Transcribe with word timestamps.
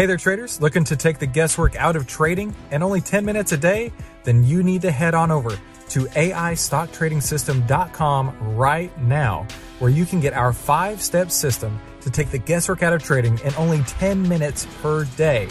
Hey 0.00 0.06
there, 0.06 0.16
traders. 0.16 0.62
Looking 0.62 0.84
to 0.84 0.96
take 0.96 1.18
the 1.18 1.26
guesswork 1.26 1.76
out 1.76 1.94
of 1.94 2.06
trading 2.06 2.56
and 2.70 2.82
only 2.82 3.02
10 3.02 3.22
minutes 3.22 3.52
a 3.52 3.58
day? 3.58 3.92
Then 4.24 4.42
you 4.42 4.62
need 4.62 4.80
to 4.80 4.90
head 4.90 5.14
on 5.14 5.30
over 5.30 5.50
to 5.50 6.06
AIStockTradingSystem.com 6.06 8.56
right 8.56 9.02
now, 9.02 9.46
where 9.78 9.90
you 9.90 10.06
can 10.06 10.20
get 10.20 10.32
our 10.32 10.54
five 10.54 11.02
step 11.02 11.30
system 11.30 11.78
to 12.00 12.08
take 12.08 12.30
the 12.30 12.38
guesswork 12.38 12.82
out 12.82 12.94
of 12.94 13.02
trading 13.02 13.38
in 13.40 13.54
only 13.56 13.82
10 13.82 14.26
minutes 14.26 14.66
per 14.80 15.04
day. 15.18 15.48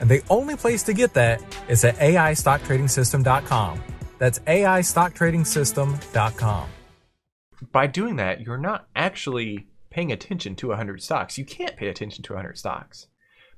And 0.00 0.10
the 0.10 0.20
only 0.28 0.56
place 0.56 0.82
to 0.82 0.92
get 0.92 1.14
that 1.14 1.40
is 1.68 1.84
at 1.84 1.94
AIStockTradingSystem.com. 1.98 3.82
That's 4.18 4.40
AIStockTradingSystem.com. 4.40 6.68
By 7.70 7.86
doing 7.86 8.16
that, 8.16 8.40
you're 8.40 8.58
not 8.58 8.88
actually 8.96 9.68
paying 9.90 10.10
attention 10.10 10.56
to 10.56 10.70
100 10.70 11.00
stocks. 11.00 11.38
You 11.38 11.44
can't 11.44 11.76
pay 11.76 11.86
attention 11.86 12.24
to 12.24 12.32
100 12.32 12.58
stocks 12.58 13.06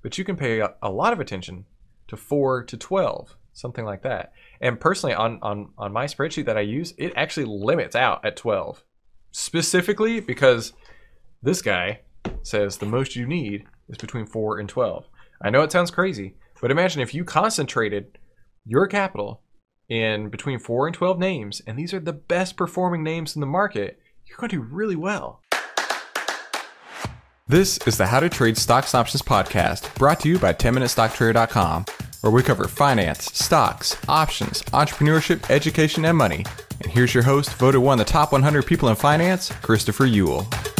but 0.04 0.18
you 0.18 0.24
can 0.24 0.36
pay 0.36 0.60
a, 0.60 0.74
a 0.82 0.90
lot 0.90 1.12
of 1.12 1.18
attention 1.18 1.64
to 2.06 2.16
4 2.16 2.62
to 2.64 2.76
12 2.76 3.36
something 3.54 3.84
like 3.84 4.02
that. 4.02 4.32
And 4.60 4.80
personally 4.80 5.14
on, 5.14 5.38
on 5.40 5.70
on 5.78 5.92
my 5.92 6.06
spreadsheet 6.06 6.46
that 6.46 6.56
i 6.56 6.60
use 6.60 6.94
it 6.98 7.12
actually 7.16 7.46
limits 7.46 7.96
out 7.96 8.24
at 8.24 8.36
12 8.36 8.84
specifically 9.32 10.20
because 10.20 10.72
this 11.42 11.62
guy 11.62 12.00
says 12.42 12.76
the 12.76 12.86
most 12.86 13.16
you 13.16 13.26
need 13.26 13.64
is 13.88 13.98
between 13.98 14.26
4 14.26 14.58
and 14.58 14.68
12 14.68 15.06
i 15.42 15.50
know 15.50 15.62
it 15.62 15.72
sounds 15.72 15.90
crazy 15.90 16.34
but 16.60 16.70
imagine 16.70 17.02
if 17.02 17.14
you 17.14 17.24
concentrated 17.24 18.18
your 18.64 18.86
capital 18.86 19.42
in 19.88 20.30
between 20.30 20.58
4 20.58 20.86
and 20.86 20.94
12 20.94 21.18
names 21.18 21.62
and 21.66 21.78
these 21.78 21.92
are 21.92 22.00
the 22.00 22.12
best 22.12 22.56
performing 22.56 23.02
names 23.02 23.34
in 23.34 23.40
the 23.40 23.46
market 23.46 23.98
you're 24.26 24.38
going 24.38 24.50
to 24.50 24.56
do 24.56 24.62
really 24.62 24.96
well 24.96 25.42
this 27.46 27.78
is 27.86 27.98
the 27.98 28.06
How 28.06 28.20
to 28.20 28.30
Trade 28.30 28.56
Stocks 28.56 28.94
Options 28.94 29.20
podcast, 29.20 29.94
brought 29.96 30.20
to 30.20 30.28
you 30.30 30.38
by 30.38 30.54
10MinuteStockTrader.com, 30.54 31.84
where 32.22 32.30
we 32.30 32.42
cover 32.42 32.66
finance, 32.66 33.26
stocks, 33.34 33.96
options, 34.08 34.62
entrepreneurship, 34.72 35.50
education, 35.50 36.06
and 36.06 36.16
money. 36.16 36.46
And 36.80 36.90
here's 36.90 37.12
your 37.12 37.22
host, 37.22 37.52
voted 37.54 37.82
one 37.82 38.00
of 38.00 38.06
the 38.06 38.10
top 38.10 38.32
100 38.32 38.64
people 38.64 38.88
in 38.88 38.96
finance, 38.96 39.50
Christopher 39.60 40.06
Uhl. 40.06 40.73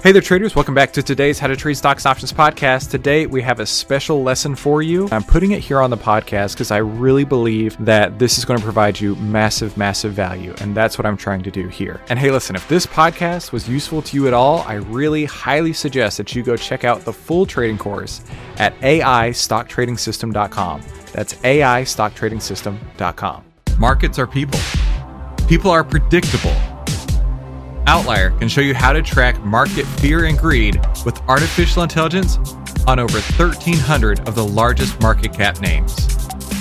Hey 0.00 0.12
there, 0.12 0.22
traders. 0.22 0.54
Welcome 0.54 0.74
back 0.74 0.92
to 0.92 1.02
today's 1.02 1.40
How 1.40 1.48
to 1.48 1.56
Trade 1.56 1.74
Stocks 1.74 2.06
Options 2.06 2.32
podcast. 2.32 2.88
Today, 2.88 3.26
we 3.26 3.42
have 3.42 3.58
a 3.58 3.66
special 3.66 4.22
lesson 4.22 4.54
for 4.54 4.80
you. 4.80 5.08
I'm 5.10 5.24
putting 5.24 5.50
it 5.50 5.58
here 5.58 5.80
on 5.80 5.90
the 5.90 5.96
podcast 5.96 6.52
because 6.52 6.70
I 6.70 6.76
really 6.76 7.24
believe 7.24 7.76
that 7.84 8.16
this 8.16 8.38
is 8.38 8.44
going 8.44 8.60
to 8.60 8.64
provide 8.64 9.00
you 9.00 9.16
massive, 9.16 9.76
massive 9.76 10.12
value. 10.12 10.54
And 10.60 10.72
that's 10.72 10.98
what 10.98 11.04
I'm 11.04 11.16
trying 11.16 11.42
to 11.42 11.50
do 11.50 11.66
here. 11.66 12.00
And 12.08 12.16
hey, 12.16 12.30
listen, 12.30 12.54
if 12.54 12.68
this 12.68 12.86
podcast 12.86 13.50
was 13.50 13.68
useful 13.68 14.00
to 14.02 14.16
you 14.16 14.28
at 14.28 14.34
all, 14.34 14.60
I 14.68 14.74
really 14.74 15.24
highly 15.24 15.72
suggest 15.72 16.16
that 16.18 16.32
you 16.32 16.44
go 16.44 16.56
check 16.56 16.84
out 16.84 17.04
the 17.04 17.12
full 17.12 17.44
trading 17.44 17.76
course 17.76 18.20
at 18.58 18.78
AIStockTradingSystem.com. 18.78 20.82
That's 21.12 21.34
AIStockTradingSystem.com. 21.34 23.44
Markets 23.78 24.18
are 24.20 24.28
people, 24.28 24.60
people 25.48 25.72
are 25.72 25.82
predictable. 25.82 26.54
OVTLYR 27.88 28.38
can 28.38 28.48
show 28.48 28.60
you 28.60 28.74
how 28.74 28.92
to 28.92 29.00
track 29.00 29.42
market 29.44 29.86
fear 29.86 30.26
and 30.26 30.38
greed 30.38 30.78
with 31.06 31.18
artificial 31.28 31.82
intelligence 31.82 32.36
on 32.86 32.98
over 32.98 33.18
1,300 33.18 34.28
of 34.28 34.34
the 34.34 34.44
largest 34.44 35.00
market 35.00 35.32
cap 35.32 35.62
names. 35.62 35.94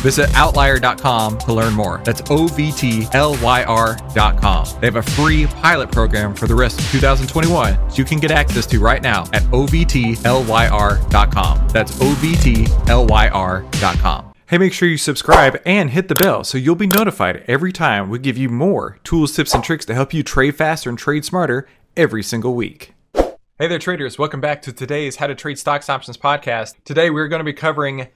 Visit 0.01 0.29
OVTLYR.com 0.29 1.37
to 1.39 1.53
learn 1.53 1.73
more. 1.73 2.01
That's 2.05 2.21
O 2.29 2.47
V 2.47 2.71
T 2.71 3.07
L 3.13 3.35
Y 3.41 3.63
R.com. 3.63 4.67
They 4.79 4.87
have 4.87 4.95
a 4.95 5.01
free 5.01 5.47
pilot 5.47 5.91
program 5.91 6.33
for 6.33 6.47
the 6.47 6.55
rest 6.55 6.79
of 6.79 6.89
2021 6.91 7.89
so 7.89 7.97
you 7.97 8.05
can 8.05 8.19
get 8.19 8.31
access 8.31 8.65
to 8.67 8.79
right 8.79 9.01
now 9.01 9.23
at 9.33 9.43
OVTLYR.com. 9.43 11.67
That's 11.69 11.91
OVTLYR.com. 11.93 14.26
Hey, 14.49 14.57
make 14.57 14.71
sure 14.71 14.87
you 14.87 14.97
subscribe 14.97 15.61
and 15.65 15.89
hit 15.89 16.07
the 16.07 16.15
bell 16.15 16.45
so 16.45 16.57
you'll 16.57 16.75
be 16.75 16.87
notified 16.87 17.43
every 17.49 17.73
time 17.73 18.09
we 18.09 18.17
give 18.17 18.37
you 18.37 18.47
more 18.47 18.97
tools, 19.03 19.35
tips, 19.35 19.53
and 19.53 19.61
tricks 19.61 19.83
to 19.83 19.93
help 19.93 20.13
you 20.13 20.23
trade 20.23 20.55
faster 20.55 20.89
and 20.89 20.97
trade 20.97 21.25
smarter 21.25 21.67
every 21.97 22.23
single 22.23 22.55
week. 22.55 22.93
Hey 23.13 23.67
there, 23.67 23.77
traders. 23.77 24.17
Welcome 24.17 24.39
back 24.39 24.61
to 24.61 24.71
today's 24.71 25.17
How 25.17 25.27
to 25.27 25.35
Trade 25.35 25.59
Stocks 25.59 25.89
Options 25.89 26.15
podcast. 26.15 26.75
Today, 26.85 27.09
we're 27.09 27.27
going 27.27 27.41
to 27.41 27.43
be 27.43 27.51
covering 27.51 28.07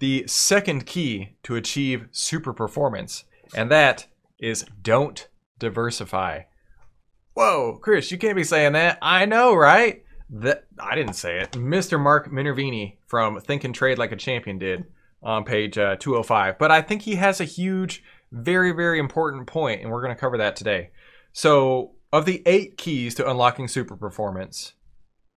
the 0.00 0.26
second 0.26 0.86
key 0.86 1.36
to 1.44 1.54
achieve 1.54 2.08
super 2.10 2.52
performance, 2.52 3.22
and 3.54 3.70
that 3.70 4.08
is 4.40 4.66
don't 4.82 5.28
diversify. 5.60 6.40
Whoa, 7.34 7.78
Chris, 7.80 8.10
you 8.10 8.18
can't 8.18 8.34
be 8.34 8.42
saying 8.42 8.72
that. 8.72 8.98
I 9.00 9.24
know, 9.24 9.54
right? 9.54 10.02
That 10.30 10.64
I 10.80 10.96
didn't 10.96 11.14
say 11.14 11.38
it. 11.38 11.52
Mr. 11.52 12.00
Mark 12.00 12.28
Minervini 12.28 12.96
from 13.06 13.40
Think 13.40 13.62
and 13.62 13.72
Trade 13.72 13.98
Like 13.98 14.10
a 14.10 14.16
Champion 14.16 14.58
did 14.58 14.84
on 15.26 15.44
page 15.44 15.76
uh, 15.76 15.96
205. 15.96 16.56
But 16.58 16.70
I 16.70 16.80
think 16.80 17.02
he 17.02 17.16
has 17.16 17.40
a 17.40 17.44
huge, 17.44 18.02
very, 18.30 18.70
very 18.70 18.98
important 18.98 19.46
point, 19.46 19.82
and 19.82 19.90
we're 19.90 20.00
going 20.00 20.14
to 20.14 20.20
cover 20.20 20.38
that 20.38 20.56
today. 20.56 20.90
So, 21.32 21.92
of 22.12 22.24
the 22.24 22.42
eight 22.46 22.78
keys 22.78 23.16
to 23.16 23.28
unlocking 23.28 23.66
super 23.68 23.96
performance, 23.96 24.74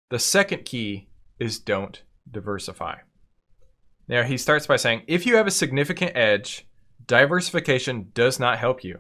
the 0.09 0.19
second 0.19 0.65
key 0.65 1.07
is 1.39 1.57
don't 1.57 2.03
diversify. 2.29 2.97
Now, 4.09 4.23
he 4.23 4.37
starts 4.37 4.67
by 4.67 4.75
saying 4.75 5.03
if 5.07 5.25
you 5.25 5.37
have 5.37 5.47
a 5.47 5.51
significant 5.51 6.11
edge, 6.15 6.67
diversification 7.07 8.11
does 8.13 8.39
not 8.39 8.59
help 8.59 8.83
you, 8.83 8.99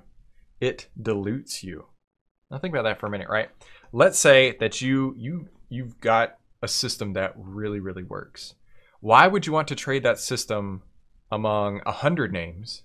it 0.61 0.87
dilutes 0.99 1.63
you. 1.63 1.87
Now, 2.49 2.59
think 2.59 2.73
about 2.73 2.83
that 2.83 2.99
for 2.99 3.07
a 3.07 3.11
minute, 3.11 3.29
right? 3.29 3.49
Let's 3.91 4.17
say 4.17 4.55
that 4.61 4.81
you 4.81 5.13
you 5.17 5.49
you've 5.69 5.99
got 5.99 6.37
a 6.61 6.67
system 6.67 7.13
that 7.13 7.33
really 7.35 7.79
really 7.81 8.03
works 8.03 8.55
why 9.07 9.25
would 9.25 9.47
you 9.47 9.53
want 9.53 9.69
to 9.69 9.75
trade 9.75 10.03
that 10.03 10.19
system 10.19 10.83
among 11.31 11.79
a 11.85 11.93
hundred 11.93 12.33
names? 12.33 12.83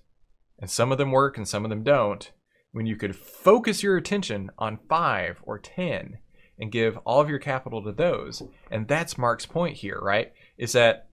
And 0.57 0.69
some 0.69 0.89
of 0.89 0.97
them 0.97 1.11
work 1.11 1.35
and 1.35 1.45
some 1.45 1.65
of 1.65 1.69
them 1.69 1.83
don't. 1.83 2.31
When 2.71 2.85
you 2.85 2.95
could 2.95 3.13
focus 3.13 3.83
your 3.83 3.97
attention 3.97 4.49
on 4.57 4.79
five 4.87 5.41
or 5.43 5.59
ten 5.59 6.19
and 6.57 6.71
give 6.71 6.95
all 6.99 7.19
of 7.19 7.29
your 7.29 7.39
capital 7.39 7.83
to 7.83 7.91
those. 7.91 8.41
And 8.71 8.87
that's 8.87 9.17
mark's 9.17 9.45
point 9.45 9.75
here 9.75 9.99
right? 10.01 10.31
Is 10.57 10.71
that 10.71 11.09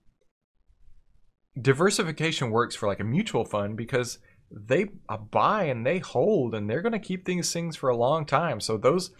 diversification 1.61 2.53
works 2.53 2.77
for 2.77 2.87
like 2.87 3.01
a 3.01 3.05
mutual 3.05 3.45
fund 3.45 3.77
because 3.77 4.21
they 4.49 4.91
buy 5.33 5.65
and 5.65 5.85
they 5.85 5.99
hold 5.99 6.55
and 6.55 6.71
they're 6.71 6.83
going 6.83 6.93
to 6.93 7.01
keep 7.01 7.25
these 7.25 7.53
things 7.53 7.75
for 7.75 7.89
a 7.89 7.97
long 7.97 8.27
time. 8.27 8.61
So 8.61 8.77
those 8.77 9.11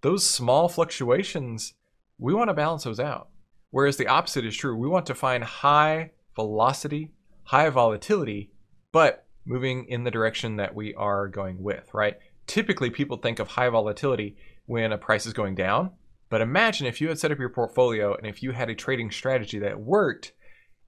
those 0.00 0.28
small 0.28 0.68
fluctuations 0.68 1.74
we 2.18 2.34
want 2.34 2.50
to 2.50 2.54
balance 2.54 2.82
those 2.82 2.98
out 2.98 3.28
Whereas 3.70 3.96
the 3.96 4.08
opposite 4.08 4.46
is 4.46 4.56
true. 4.56 4.76
We 4.76 4.88
want 4.88 5.06
to 5.06 5.14
find 5.14 5.44
high 5.44 6.12
velocity, 6.34 7.12
high 7.44 7.68
volatility, 7.70 8.50
but 8.92 9.26
moving 9.44 9.86
in 9.88 10.04
the 10.04 10.10
direction 10.10 10.56
that 10.56 10.74
we 10.74 10.94
are 10.94 11.28
going 11.28 11.62
with, 11.62 11.92
right? 11.94 12.16
Typically, 12.46 12.90
people 12.90 13.16
think 13.16 13.38
of 13.38 13.48
high 13.48 13.68
volatility 13.68 14.36
when 14.66 14.92
a 14.92 14.98
price 14.98 15.26
is 15.26 15.32
going 15.32 15.54
down. 15.54 15.90
But 16.28 16.40
imagine 16.40 16.86
if 16.86 17.00
you 17.00 17.08
had 17.08 17.18
set 17.18 17.30
up 17.30 17.38
your 17.38 17.50
portfolio 17.50 18.14
and 18.14 18.26
if 18.26 18.42
you 18.42 18.50
had 18.50 18.68
a 18.68 18.74
trading 18.74 19.10
strategy 19.10 19.60
that 19.60 19.78
worked 19.78 20.32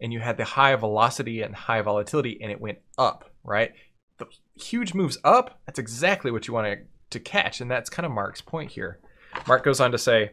and 0.01 0.13
you 0.13 0.21
had 0.21 0.37
the 0.37 0.45
high 0.45 0.75
velocity 0.75 1.43
and 1.43 1.55
high 1.55 1.81
volatility 1.81 2.39
and 2.41 2.51
it 2.51 2.61
went 2.61 2.79
up, 2.97 3.31
right? 3.45 3.73
The 4.19 4.27
huge 4.57 4.95
moves 4.95 5.19
up, 5.23 5.61
that's 5.67 5.79
exactly 5.79 6.31
what 6.31 6.49
you 6.49 6.55
want 6.55 6.81
to, 7.11 7.21
catch. 7.21 7.61
And 7.61 7.71
that's 7.71 7.89
kind 7.89 8.05
of 8.05 8.13
Mark's 8.13 8.41
point 8.41 8.71
here. 8.71 9.01
Mark 9.47 9.65
goes 9.65 9.81
on 9.81 9.93
to 9.93 9.99
say, 9.99 10.33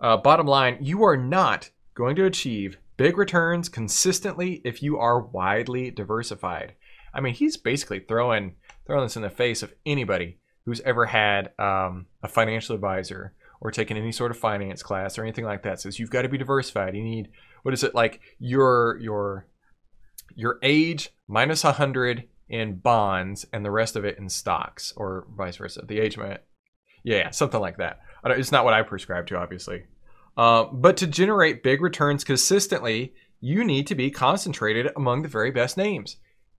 uh, 0.00 0.16
bottom 0.16 0.46
line, 0.46 0.78
you 0.80 1.04
are 1.04 1.16
not 1.16 1.70
going 1.94 2.16
to 2.16 2.24
achieve 2.24 2.78
big 2.96 3.18
returns 3.18 3.68
consistently 3.68 4.60
if 4.64 4.82
you 4.82 4.98
are 4.98 5.20
widely 5.20 5.90
diversified. 5.90 6.74
I 7.12 7.20
mean, 7.20 7.34
he's 7.34 7.56
basically 7.56 8.00
throwing 8.00 8.56
throwing 8.86 9.04
this 9.04 9.16
in 9.16 9.22
the 9.22 9.30
face 9.30 9.62
of 9.62 9.72
anybody 9.86 10.38
who's 10.64 10.80
ever 10.80 11.06
had 11.06 11.52
um, 11.58 12.06
a 12.22 12.28
financial 12.28 12.74
advisor 12.74 13.32
or 13.60 13.70
taken 13.70 13.96
any 13.96 14.12
sort 14.12 14.30
of 14.30 14.38
finance 14.38 14.82
class 14.82 15.16
or 15.16 15.22
anything 15.22 15.44
like 15.44 15.62
that. 15.62 15.80
Says 15.80 15.98
you've 15.98 16.10
got 16.10 16.22
to 16.22 16.28
be 16.28 16.38
diversified. 16.38 16.94
You 16.94 17.02
need 17.02 17.30
what 17.62 17.74
is 17.74 17.82
it 17.82 17.94
like 17.94 18.20
your 18.38 18.98
your 19.00 19.46
your 20.34 20.58
age 20.62 21.10
minus 21.28 21.64
a 21.64 21.72
hundred 21.72 22.28
in 22.48 22.76
bonds 22.76 23.46
and 23.52 23.64
the 23.64 23.70
rest 23.70 23.96
of 23.96 24.04
it 24.04 24.18
in 24.18 24.28
stocks 24.28 24.92
or 24.96 25.26
vice 25.36 25.56
versa. 25.56 25.82
The 25.86 26.00
age, 26.00 26.18
yeah, 27.02 27.30
something 27.30 27.60
like 27.60 27.78
that. 27.78 28.00
It's 28.24 28.52
not 28.52 28.64
what 28.64 28.74
I 28.74 28.82
prescribe 28.82 29.26
to, 29.28 29.36
obviously. 29.36 29.84
Uh, 30.36 30.64
but 30.64 30.96
to 30.96 31.06
generate 31.06 31.62
big 31.62 31.80
returns 31.80 32.24
consistently, 32.24 33.14
you 33.40 33.64
need 33.64 33.86
to 33.86 33.94
be 33.94 34.10
concentrated 34.10 34.90
among 34.96 35.22
the 35.22 35.28
very 35.28 35.50
best 35.50 35.76
names. 35.76 36.16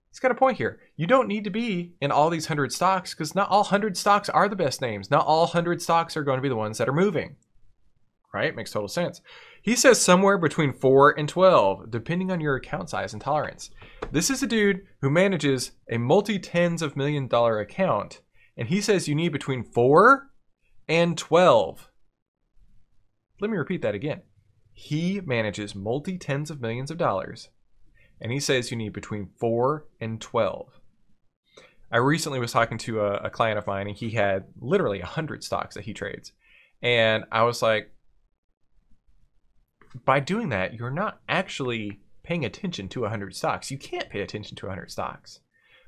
He's 0.09 0.19
got 0.19 0.31
a 0.31 0.35
point 0.35 0.57
here. 0.57 0.79
You 0.95 1.07
don't 1.07 1.27
need 1.27 1.43
to 1.43 1.49
be 1.49 1.93
in 1.99 2.09
all 2.09 2.29
these 2.29 2.45
100 2.45 2.71
stocks 2.71 3.13
because 3.13 3.35
not 3.35 3.49
all 3.49 3.63
100 3.63 3.97
stocks 3.97 4.29
are 4.29 4.47
the 4.47 4.55
best 4.55 4.79
names. 4.79 5.11
Not 5.11 5.25
all 5.25 5.41
100 5.41 5.81
stocks 5.81 6.15
are 6.15 6.23
going 6.23 6.37
to 6.37 6.41
be 6.41 6.47
the 6.47 6.55
ones 6.55 6.77
that 6.77 6.87
are 6.87 6.93
moving. 6.93 7.35
Right? 8.33 8.55
Makes 8.55 8.71
total 8.71 8.87
sense. 8.87 9.21
He 9.61 9.75
says 9.75 9.99
somewhere 9.99 10.37
between 10.37 10.71
4 10.71 11.19
and 11.19 11.27
12, 11.27 11.91
depending 11.91 12.31
on 12.31 12.39
your 12.39 12.55
account 12.55 12.89
size 12.89 13.11
and 13.11 13.21
tolerance. 13.21 13.71
This 14.11 14.29
is 14.29 14.41
a 14.41 14.47
dude 14.47 14.85
who 15.01 15.09
manages 15.09 15.71
a 15.89 15.97
multi 15.97 16.39
tens 16.39 16.81
of 16.81 16.95
million 16.95 17.27
dollar 17.27 17.59
account, 17.59 18.21
and 18.55 18.69
he 18.69 18.79
says 18.79 19.07
you 19.09 19.15
need 19.15 19.33
between 19.33 19.63
4 19.63 20.29
and 20.87 21.17
12 21.17 21.89
Let 23.39 23.51
me 23.51 23.57
repeat 23.57 23.81
that 23.81 23.95
again. 23.95 24.21
He 24.73 25.21
manages 25.21 25.75
multi 25.75 26.17
tens 26.17 26.49
of 26.49 26.61
millions 26.61 26.91
of 26.91 26.97
dollars, 26.97 27.49
and 28.19 28.31
he 28.31 28.39
says 28.39 28.71
you 28.71 28.77
need 28.77 28.93
between 28.93 29.29
four 29.37 29.85
and 29.99 30.19
12. 30.19 30.79
I 31.91 31.97
recently 31.97 32.39
was 32.39 32.51
talking 32.51 32.77
to 32.79 33.01
a, 33.01 33.13
a 33.17 33.29
client 33.29 33.57
of 33.57 33.67
mine, 33.67 33.87
and 33.87 33.95
he 33.95 34.11
had 34.11 34.45
literally 34.59 34.99
100 34.99 35.43
stocks 35.43 35.75
that 35.75 35.85
he 35.85 35.93
trades. 35.93 36.31
And 36.81 37.25
I 37.31 37.43
was 37.43 37.61
like, 37.61 37.91
by 40.03 40.19
doing 40.19 40.49
that, 40.49 40.73
you're 40.73 40.91
not 40.91 41.21
actually 41.29 41.99
paying 42.23 42.43
attention 42.43 42.89
to 42.89 43.01
100 43.01 43.35
stocks. 43.35 43.71
You 43.71 43.77
can't 43.77 44.09
pay 44.09 44.21
attention 44.21 44.55
to 44.57 44.65
100 44.65 44.91
stocks, 44.91 45.39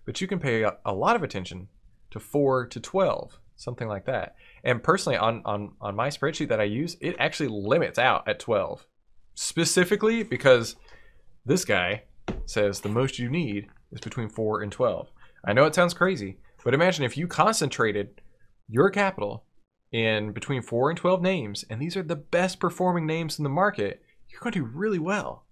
but 0.05 0.21
you 0.21 0.27
can 0.27 0.39
pay 0.39 0.63
a, 0.63 0.77
a 0.85 0.93
lot 0.93 1.15
of 1.15 1.23
attention 1.23 1.67
to 2.11 2.19
4 2.19 2.67
to 2.67 2.79
12, 2.79 3.39
something 3.57 3.87
like 3.87 4.05
that. 4.05 4.35
And 4.63 4.81
personally, 4.81 5.17
on, 5.17 5.41
on, 5.45 5.73
on 5.81 5.95
my 5.95 6.09
spreadsheet 6.09 6.49
that 6.49 6.61
I 6.61 6.65
use, 6.65 6.95
it 7.01 7.15
actually 7.19 7.49
limits 7.49 7.99
out 7.99 8.27
at 8.27 8.39
12, 8.39 8.85
specifically 9.35 10.23
because 10.23 10.75
this 11.45 11.65
guy 11.65 12.03
says 12.45 12.79
the 12.79 12.89
most 12.89 13.19
you 13.19 13.29
need 13.29 13.67
is 13.91 13.99
between 13.99 14.29
4 14.29 14.61
and 14.61 14.71
12. 14.71 15.09
I 15.45 15.53
know 15.53 15.65
it 15.65 15.75
sounds 15.75 15.93
crazy, 15.93 16.37
but 16.63 16.73
imagine 16.73 17.03
if 17.03 17.17
you 17.17 17.27
concentrated 17.27 18.21
your 18.67 18.89
capital 18.89 19.45
in 19.91 20.33
between 20.33 20.61
4 20.61 20.89
and 20.89 20.97
12 20.97 21.21
names, 21.21 21.65
and 21.69 21.81
these 21.81 21.95
are 21.97 22.03
the 22.03 22.15
best 22.15 22.59
performing 22.59 23.05
names 23.05 23.37
in 23.37 23.43
the 23.43 23.49
market, 23.49 24.01
you're 24.29 24.41
going 24.41 24.53
to 24.53 24.59
do 24.59 24.65
really 24.65 24.99
well. 24.99 25.45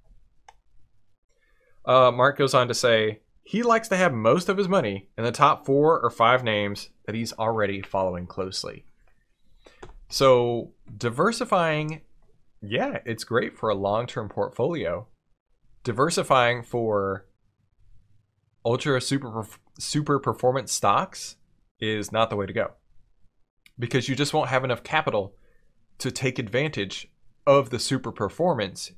Uh, 1.86 2.12
Mark 2.12 2.38
goes 2.38 2.54
on 2.54 2.68
to 2.68 2.74
say 2.74 3.22
he 3.44 3.64
likes 3.64 3.88
to 3.88 3.96
have 3.96 4.12
most 4.12 4.50
of 4.50 4.58
his 4.58 4.68
money 4.68 5.08
in 5.18 5.24
the 5.24 5.32
top 5.32 5.66
four 5.66 6.00
or 6.02 6.10
five 6.10 6.44
names 6.44 6.90
that 7.06 7.16
he's 7.16 7.34
already 7.34 7.82
following 7.82 8.28
closely. 8.28 8.86
So, 10.10 10.72
diversifying, 10.98 12.02
yeah, 12.62 13.00
it's 13.06 13.24
great 13.24 13.58
for 13.58 13.70
a 13.70 13.76
long 13.76 14.08
term 14.08 14.30
portfolio. 14.30 15.08
Diversifying 15.84 16.64
for 16.64 17.26
ultra 18.66 19.00
super 19.00 19.46
super 19.80 20.20
performance 20.20 20.72
stocks 20.72 21.36
is 21.80 22.12
not 22.12 22.30
the 22.30 22.36
way 22.36 22.46
to 22.46 22.54
go 22.54 22.72
because 23.78 24.10
you 24.10 24.16
just 24.16 24.34
won't 24.34 24.50
have 24.50 24.64
enough 24.64 24.84
capital 24.84 25.36
to 25.98 26.12
take 26.12 26.40
advantage 26.40 27.08
of 27.46 27.70
the 27.70 27.80
super 27.80 28.12
performance 28.12 28.92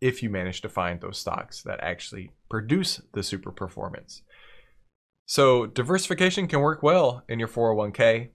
if 0.00 0.22
you 0.22 0.30
manage 0.30 0.60
to 0.60 0.68
find 0.68 1.00
those 1.00 1.18
stocks 1.18 1.62
that 1.62 1.80
actually 1.80 2.30
produce 2.48 3.00
the 3.12 3.22
super 3.22 3.52
performance. 3.52 4.22
So 5.32 5.64
diversification 5.64 6.46
can 6.46 6.60
work 6.60 6.82
well 6.82 7.22
in 7.26 7.38
your 7.38 7.48
401k 7.48 8.28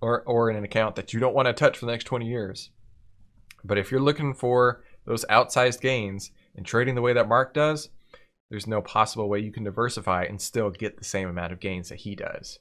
or, 0.00 0.22
or 0.22 0.50
in 0.50 0.56
an 0.56 0.64
account 0.64 0.96
that 0.96 1.12
you 1.12 1.20
don't 1.20 1.36
want 1.36 1.46
to 1.46 1.52
touch 1.52 1.78
for 1.78 1.86
the 1.86 1.92
next 1.92 2.02
20 2.02 2.26
years. 2.26 2.70
But 3.62 3.78
if 3.78 3.88
you're 3.88 4.00
looking 4.00 4.34
for 4.34 4.82
those 5.04 5.24
outsized 5.26 5.80
gains 5.80 6.32
and 6.56 6.66
trading 6.66 6.96
the 6.96 7.00
way 7.00 7.12
that 7.12 7.28
Mark 7.28 7.54
does, 7.54 7.90
there's 8.50 8.66
no 8.66 8.82
possible 8.82 9.28
way 9.28 9.38
you 9.38 9.52
can 9.52 9.62
diversify 9.62 10.24
and 10.24 10.42
still 10.42 10.68
get 10.68 10.96
the 10.96 11.04
same 11.04 11.28
amount 11.28 11.52
of 11.52 11.60
gains 11.60 11.90
that 11.90 12.00
he 12.00 12.16
does. 12.16 12.58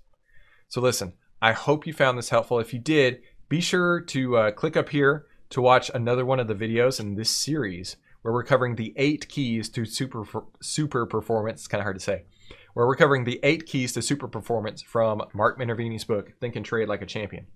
So 0.68 0.80
listen, 0.80 1.14
I 1.42 1.54
hope 1.54 1.88
you 1.88 1.94
found 1.94 2.20
this 2.20 2.30
helpful. 2.30 2.60
If 2.60 2.72
you 2.72 2.78
did, 2.78 3.24
be 3.50 3.62
sure 3.62 4.00
to 4.00 4.38
uh, 4.38 4.52
click 4.52 4.78
up 4.78 4.90
here 4.90 5.26
to 5.50 5.60
watch 5.60 5.90
another 5.96 6.24
one 6.24 6.40
of 6.40 6.48
the 6.48 6.54
videos 6.54 7.00
in 7.00 7.16
this 7.16 7.32
series 7.32 7.96
where 8.22 8.32
we're 8.32 8.44
covering 8.44 8.76
the 8.76 8.94
eight 8.96 9.28
keys 9.28 9.70
to 9.70 9.86
super 9.86 10.24
super 10.62 11.08
performance. 11.08 11.62
It's 11.62 11.68
kind 11.68 11.82
of 11.82 11.86
hard 11.86 11.98
to 11.98 12.04
say. 12.04 12.26
Where 12.74 12.88
we're 12.88 12.96
covering 12.96 13.24
the 13.24 13.40
eight 13.44 13.66
keys 13.66 13.94
to 13.94 14.02
super 14.02 14.28
performance 14.28 14.82
from 14.82 15.22
Mark 15.34 15.60
Minervini's 15.60 16.04
book, 16.04 16.34
Think 16.40 16.56
and 16.56 16.66
Trade 16.66 16.88
Like 16.88 17.02
a 17.02 17.06
Champion. 17.06 17.48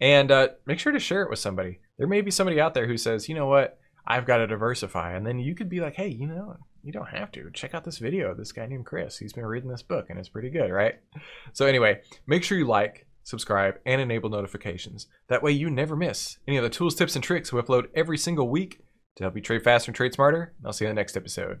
And 0.00 0.30
uh, 0.30 0.48
make 0.66 0.78
sure 0.78 0.92
to 0.92 1.00
share 1.00 1.22
it 1.22 1.30
with 1.30 1.38
somebody. 1.38 1.80
There 1.96 2.06
may 2.06 2.20
be 2.20 2.30
somebody 2.30 2.60
out 2.60 2.74
there 2.74 2.86
who 2.86 2.96
says, 2.96 3.28
you 3.28 3.34
know 3.34 3.46
what, 3.46 3.78
I've 4.06 4.26
got 4.26 4.38
to 4.38 4.46
diversify. 4.46 5.14
And 5.14 5.26
then 5.26 5.38
you 5.38 5.54
could 5.54 5.68
be 5.68 5.80
like, 5.80 5.94
hey, 5.94 6.08
you 6.08 6.26
know, 6.26 6.56
you 6.82 6.92
don't 6.92 7.08
have 7.08 7.32
to. 7.32 7.50
Check 7.52 7.74
out 7.74 7.84
this 7.84 7.98
video. 7.98 8.34
This 8.34 8.52
guy 8.52 8.66
named 8.66 8.86
Chris, 8.86 9.18
he's 9.18 9.32
been 9.32 9.46
reading 9.46 9.70
this 9.70 9.82
book 9.82 10.06
and 10.08 10.18
it's 10.18 10.28
pretty 10.28 10.50
good, 10.50 10.70
right? 10.70 10.94
So, 11.52 11.66
anyway, 11.66 12.00
make 12.26 12.44
sure 12.44 12.56
you 12.56 12.66
like, 12.66 13.06
subscribe, 13.24 13.78
and 13.84 14.00
enable 14.00 14.30
notifications. 14.30 15.06
That 15.28 15.42
way 15.42 15.52
you 15.52 15.68
never 15.68 15.96
miss 15.96 16.38
any 16.46 16.56
of 16.56 16.62
the 16.62 16.70
tools, 16.70 16.94
tips, 16.94 17.14
and 17.14 17.24
tricks 17.24 17.52
we 17.52 17.60
upload 17.60 17.88
every 17.94 18.18
single 18.18 18.48
week 18.48 18.80
to 19.16 19.24
help 19.24 19.36
you 19.36 19.42
trade 19.42 19.64
faster 19.64 19.90
and 19.90 19.96
trade 19.96 20.14
smarter. 20.14 20.54
I'll 20.64 20.72
see 20.72 20.84
you 20.84 20.90
in 20.90 20.94
the 20.94 21.00
next 21.00 21.16
episode. 21.16 21.60